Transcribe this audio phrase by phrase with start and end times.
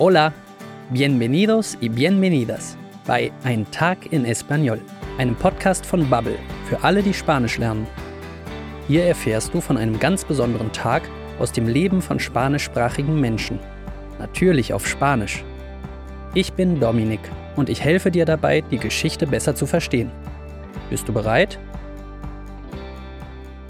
[0.00, 0.32] Hola,
[0.90, 4.78] bienvenidos y bienvenidas bei Ein Tag in Español,
[5.18, 6.38] einem Podcast von Bubble
[6.68, 7.84] für alle, die Spanisch lernen.
[8.86, 11.02] Hier erfährst du von einem ganz besonderen Tag
[11.40, 13.58] aus dem Leben von spanischsprachigen Menschen.
[14.20, 15.42] Natürlich auf Spanisch.
[16.32, 20.12] Ich bin Dominik und ich helfe dir dabei, die Geschichte besser zu verstehen.
[20.90, 21.58] Bist du bereit?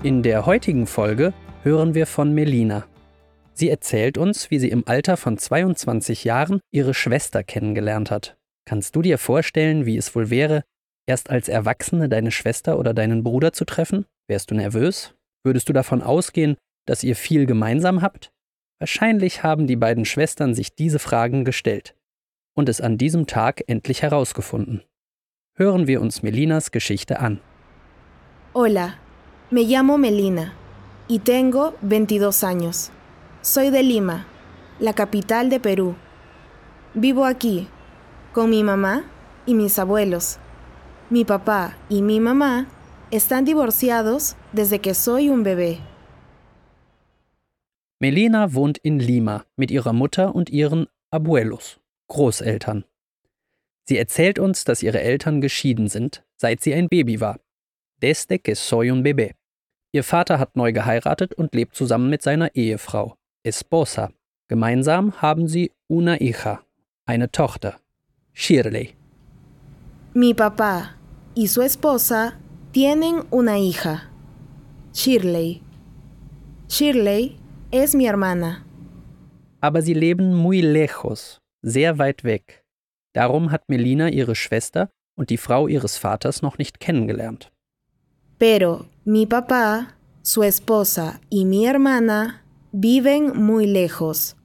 [0.03, 1.33] In der heutigen Folge
[1.63, 2.85] hören wir von Melina.
[3.59, 8.37] Sie erzählt uns, wie sie im Alter von 22 Jahren ihre Schwester kennengelernt hat.
[8.65, 10.63] Kannst du dir vorstellen, wie es wohl wäre,
[11.09, 14.07] erst als Erwachsene deine Schwester oder deinen Bruder zu treffen?
[14.29, 15.13] Wärst du nervös?
[15.43, 18.31] Würdest du davon ausgehen, dass ihr viel gemeinsam habt?
[18.79, 21.97] Wahrscheinlich haben die beiden Schwestern sich diese Fragen gestellt
[22.55, 24.85] und es an diesem Tag endlich herausgefunden.
[25.57, 27.41] Hören wir uns Melinas Geschichte an.
[28.55, 28.95] Hola,
[29.51, 30.53] me llamo Melina
[31.09, 32.93] y tengo 22 años.
[33.41, 34.27] Soy de Lima,
[34.81, 35.95] la capital de Perú.
[36.95, 37.69] Vivo aquí
[38.33, 39.05] con mi mamá
[39.47, 40.39] y mis abuelos.
[41.09, 42.67] Mi papá y mi mamá
[43.13, 45.79] están divorciados desde que soy un bebé.
[48.01, 51.79] Melina wohnt in Lima mit ihrer Mutter und ihren Abuelos,
[52.09, 52.85] Großeltern.
[53.85, 57.39] Sie erzählt uns, dass ihre Eltern geschieden sind, seit sie ein Baby war.
[58.03, 59.35] Desde que soy un bebé.
[59.93, 63.18] Ihr Vater hat neu geheiratet und lebt zusammen mit seiner Ehefrau.
[63.49, 64.11] Esposa.
[64.49, 66.61] Gemeinsam haben sie una hija,
[67.07, 67.81] eine Tochter,
[68.33, 68.95] Shirley.
[70.15, 70.97] Mi papá
[71.35, 72.39] y su esposa
[72.73, 74.11] tienen una hija,
[74.95, 75.63] Shirley.
[76.69, 77.37] Shirley
[77.71, 78.65] es mi hermana.
[79.61, 82.65] Aber sie leben muy lejos, sehr weit weg.
[83.13, 87.51] Darum hat Melina ihre Schwester und die Frau ihres Vaters noch nicht kennengelernt.
[88.39, 92.43] Pero mi papá, su esposa y mi hermana
[92.73, 94.37] viven muy lejos.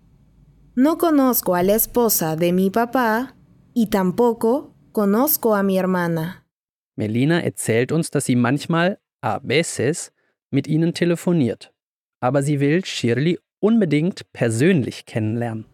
[0.75, 3.35] No conozco a la esposa de mi papá
[3.73, 6.47] y tampoco conozco a mi hermana.
[6.95, 10.13] Melina erzählt uns, dass sie manchmal, a veces,
[10.51, 11.73] mit ihnen telefoniert.
[12.21, 15.65] Aber sie will Shirley unbedingt persönlich kennenlernen.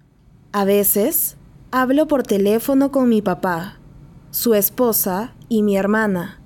[0.52, 1.38] A veces
[1.72, 3.80] hablo por teléfono con mi papá,
[4.32, 6.42] su esposa y mi hermana.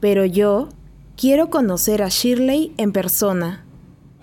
[0.00, 0.68] Pero yo
[1.16, 3.63] quiero conocer a Shirley en persona.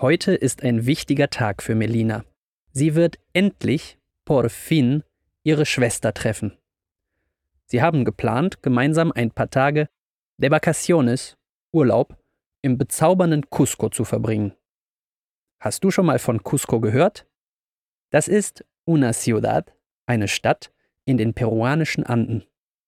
[0.01, 2.25] Heute ist ein wichtiger Tag für Melina.
[2.71, 5.03] Sie wird endlich, por fin,
[5.43, 6.57] ihre Schwester treffen.
[7.67, 9.89] Sie haben geplant, gemeinsam ein paar Tage
[10.37, 11.37] de vacaciones,
[11.71, 12.17] Urlaub,
[12.63, 14.53] im bezaubernden Cusco zu verbringen.
[15.59, 17.27] Hast du schon mal von Cusco gehört?
[18.09, 19.71] Das ist una ciudad,
[20.07, 20.73] eine Stadt
[21.05, 22.43] in den peruanischen Anden.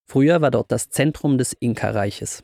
[0.08, 2.44] Früher war dort das Zentrum des Inka-Reiches.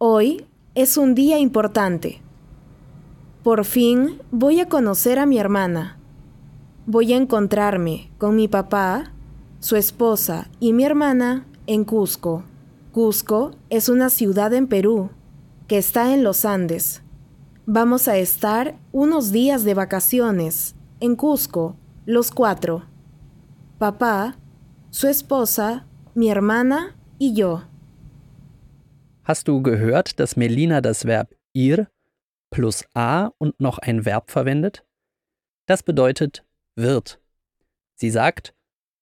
[0.00, 2.29] Hoy es un día importante.
[3.42, 5.96] Por fin voy a conocer a mi hermana.
[6.84, 9.12] Voy a encontrarme con mi papá,
[9.60, 12.44] su esposa y mi hermana en Cusco.
[12.92, 15.08] Cusco es una ciudad en Perú
[15.68, 17.02] que está en los Andes.
[17.64, 22.84] Vamos a estar unos días de vacaciones en Cusco, los cuatro.
[23.78, 24.36] Papá,
[24.90, 27.62] su esposa, mi hermana y yo.
[29.22, 31.88] Hast du gehört, dass Melina das Verb ir
[32.50, 34.84] plus a und noch ein Verb verwendet?
[35.66, 36.44] Das bedeutet
[36.76, 37.20] wird.
[37.94, 38.54] Sie sagt,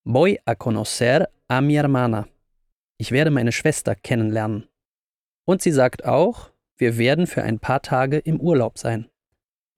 [0.04, 2.28] voy a conocer a mi hermana.
[2.98, 4.68] Ich werde meine Schwester kennenlernen.
[5.44, 9.08] Und sie sagt auch, wir werden für ein paar Tage im Urlaub sein.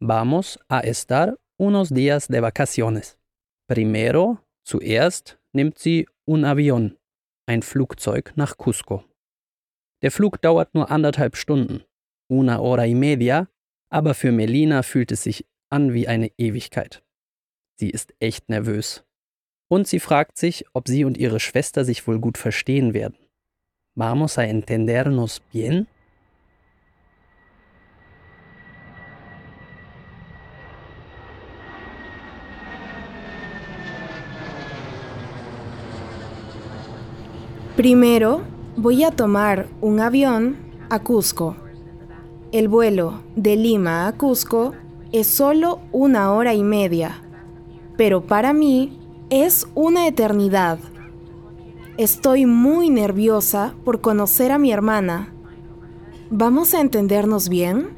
[0.01, 3.19] Vamos a estar unos días de vacaciones.
[3.69, 6.97] Primero, zuerst, nimmt sie un avión,
[7.47, 9.05] ein Flugzeug nach Cusco.
[10.03, 11.85] Der Flug dauert nur anderthalb Stunden,
[12.29, 13.49] una hora y media,
[13.91, 17.03] aber für Melina fühlt es sich an wie eine Ewigkeit.
[17.77, 19.05] Sie ist echt nervös.
[19.69, 23.17] Und sie fragt sich, ob sie und ihre Schwester sich wohl gut verstehen werden.
[23.95, 25.87] Vamos a entendernos bien?
[37.77, 38.43] Primero
[38.77, 40.57] voy a tomar un avión
[40.91, 41.70] a Cusco.
[42.53, 44.75] El vuelo de Lima a Cusco
[45.13, 47.23] es solo una hora y media,
[47.97, 48.99] pero para mí
[49.31, 50.81] es una eternidad.
[51.97, 55.33] Estoy muy nerviosa por conocer a mi hermana.
[56.31, 57.97] ¿Vamos a entendernos bien?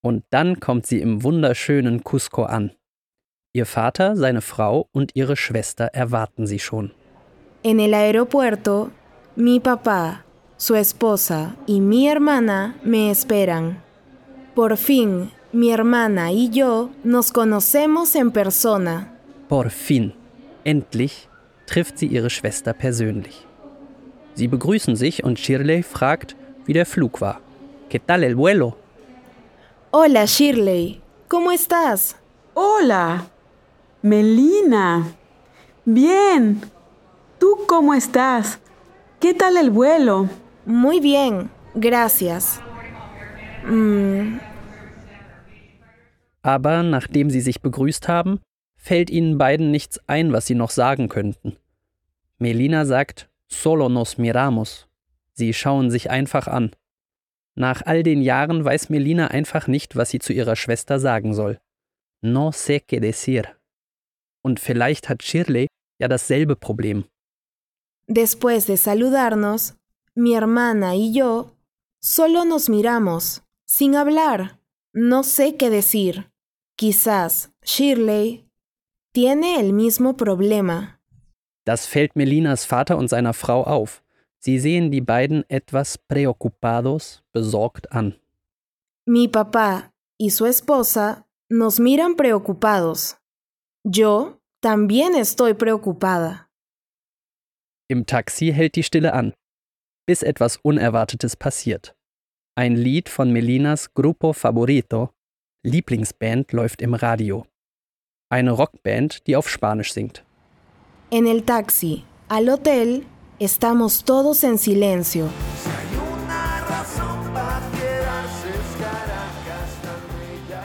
[0.00, 2.70] Und dann kommt sie im wunderschönen Cusco an.
[3.52, 6.92] Ihr Vater, seine Frau und ihre Schwester erwarten sie schon.
[7.64, 8.90] En el aeropuerto,
[9.34, 10.24] mi papá,
[10.60, 13.82] su esposa y mi hermana me esperan.
[14.54, 19.12] Por fin Mi hermana y yo nos conocemos en persona.
[19.48, 20.14] Por fin,
[20.64, 21.28] endlich,
[21.66, 23.44] trifft sie ihre Schwester persönlich.
[24.34, 26.36] Sie begrüßen sich und Shirley fragt,
[26.66, 27.40] wie der Flug war.
[27.88, 28.76] ¿Qué tal el vuelo?
[29.90, 32.14] Hola Shirley, ¿cómo estás?
[32.54, 33.26] Hola,
[34.02, 35.04] Melina.
[35.84, 36.60] Bien.
[37.40, 38.60] ¿Tú cómo estás?
[39.18, 40.28] ¿Qué tal el vuelo?
[40.64, 42.60] Muy bien, gracias.
[43.64, 44.38] Mm,
[46.42, 48.40] Aber nachdem sie sich begrüßt haben,
[48.76, 51.56] fällt ihnen beiden nichts ein, was sie noch sagen könnten.
[52.38, 54.88] Melina sagt, solo nos miramos.
[55.34, 56.70] Sie schauen sich einfach an.
[57.54, 61.60] Nach all den Jahren weiß Melina einfach nicht, was sie zu ihrer Schwester sagen soll.
[62.22, 63.44] No sé qué decir.
[64.42, 65.66] Und vielleicht hat Shirley
[65.98, 67.04] ja dasselbe Problem.
[68.06, 69.74] Después de saludarnos,
[70.14, 71.56] mi hermana y yo
[72.00, 74.60] solo nos miramos, sin hablar.
[74.92, 76.30] No sé qué decir.
[76.76, 78.48] Quizás Shirley
[79.12, 81.00] tiene el mismo problema.
[81.66, 84.02] Das fällt Melinas Vater und seiner Frau auf.
[84.38, 88.18] Sie sehen die beiden etwas preocupados, besorgt an.
[89.06, 93.18] Mi papá y su esposa nos miran preocupados.
[93.84, 96.48] Yo también estoy preocupada.
[97.88, 99.34] Im Taxi hält die Stille an,
[100.10, 101.94] bis etwas Unerwartetes passiert.
[102.56, 105.10] Ein Lied von Melinas Grupo Favorito,
[105.64, 107.46] Lieblingsband, läuft im Radio.
[108.28, 110.24] Eine Rockband, die auf Spanisch singt.
[111.12, 113.06] En el taxi, al hotel,
[113.38, 115.28] estamos todos en silencio.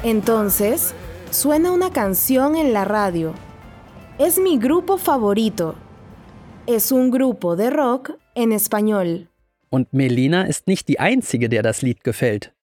[0.01, 0.95] Entonces,
[1.29, 3.35] suena una canción en la radio.
[4.17, 5.75] Es mi grupo favorito.
[6.65, 9.29] Es un grupo de rock en español.
[9.69, 12.53] Und Melina ist nicht die Einzige, der das Lied gefällt.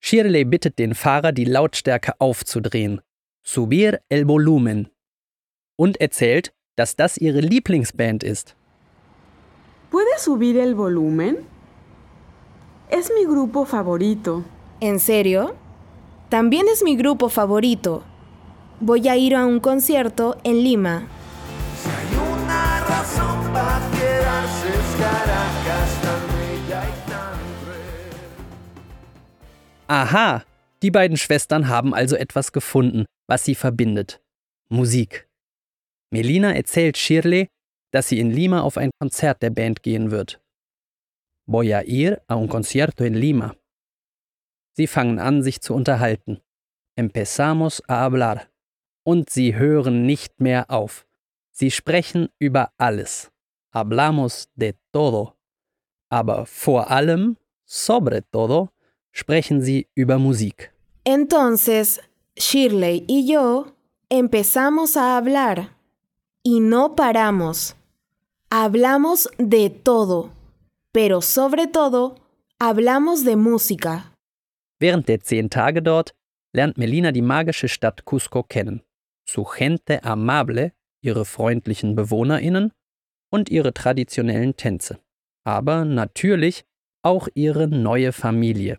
[0.00, 3.00] Shirley bittet den Fahrer, die Lautstärke aufzudrehen.
[3.42, 4.88] Subir el volumen.
[5.76, 8.54] Und erzählt, dass das ihre Lieblingsband ist.
[9.90, 11.36] ¿Puedes subir el volumen?
[12.90, 14.44] Es mi grupo favorito.
[14.80, 15.54] ¿En serio?
[16.30, 18.02] También es mi grupo favorito.
[18.80, 21.08] Voy a ir a un concierto en Lima.
[29.88, 30.44] Aha,
[30.82, 34.20] die beiden Schwestern haben also etwas gefunden, was sie verbindet.
[34.68, 35.28] Musik.
[36.10, 37.48] Melina erzählt Shirley,
[37.90, 40.40] dass sie in Lima auf ein Konzert der Band gehen wird.
[41.46, 43.56] Voy a ir a un concierto en Lima.
[44.76, 46.42] Sie fangen an, sich zu unterhalten.
[46.94, 48.46] Empezamos a hablar.
[49.06, 51.06] Und sie hören nicht mehr auf.
[51.50, 53.32] Sie sprechen über alles.
[53.72, 55.34] Hablamos de todo.
[56.10, 58.70] Aber vor allem, sobre todo,
[59.18, 60.70] sprechen sie über Musik.
[61.04, 62.00] Entonces,
[62.36, 63.74] Shirley y yo
[64.08, 65.76] empezamos a hablar.
[66.44, 67.74] Y no paramos.
[68.50, 70.30] Hablamos de todo.
[70.92, 72.14] Pero sobre todo,
[72.58, 74.12] hablamos de música.
[74.80, 76.14] Während der zehn Tage dort
[76.52, 78.82] lernt Melina die magische Stadt Cusco kennen.
[79.28, 80.72] Su gente amable,
[81.02, 82.72] ihre freundlichen BewohnerInnen
[83.30, 85.00] und ihre traditionellen Tänze.
[85.44, 86.64] Aber natürlich
[87.02, 88.78] auch ihre neue Familie.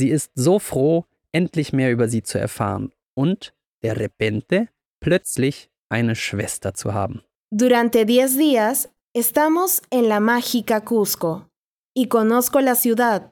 [0.00, 3.52] Sie ist so froh, endlich mehr über sie zu erfahren und,
[3.82, 7.20] de repente, plötzlich eine Schwester zu haben.
[7.50, 11.50] Durante 10 días estamos en la mágica Cusco
[11.94, 13.30] y conozco la ciudad,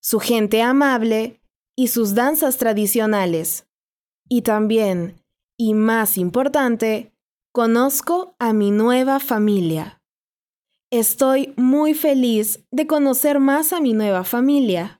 [0.00, 1.42] su gente amable
[1.76, 3.66] y sus danzas tradicionales.
[4.30, 5.22] Y también,
[5.58, 7.12] y más importante,
[7.52, 10.00] conozco a mi nueva familia.
[10.90, 14.97] Estoy muy feliz de conocer más a mi nueva familia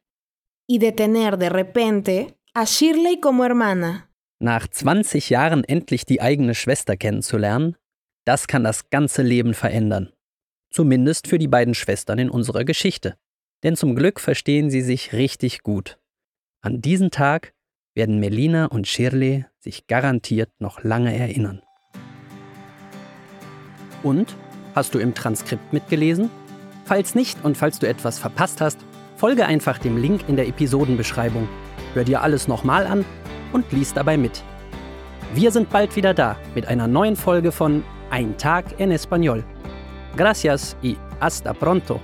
[0.68, 4.10] y de tener de repente a Shirley como hermana.
[4.38, 7.76] Nach 20 Jahren endlich die eigene Schwester kennenzulernen,
[8.24, 10.12] das kann das ganze Leben verändern.
[10.70, 13.16] Zumindest für die beiden Schwestern in unserer Geschichte.
[13.64, 15.98] Denn zum Glück verstehen sie sich richtig gut.
[16.60, 17.54] An diesen Tag
[17.94, 21.62] werden Melina und Shirley sich garantiert noch lange erinnern.
[24.02, 24.36] Und?
[24.74, 26.30] Hast du im Transkript mitgelesen?
[26.84, 28.78] Falls nicht und falls du etwas verpasst hast,
[29.18, 31.48] folge einfach dem Link in der Episodenbeschreibung.
[31.92, 33.04] Hör dir alles nochmal an
[33.52, 34.44] und lies dabei mit.
[35.34, 39.42] Wir sind bald wieder da mit einer neuen Folge von Ein Tag en Español.
[40.16, 42.00] Gracias y hasta pronto.